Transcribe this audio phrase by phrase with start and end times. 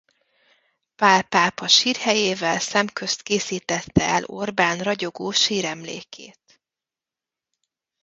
[0.95, 6.59] Pál pápa sírhelyével szemközt készítette el Orbán ragyogó síremlékét.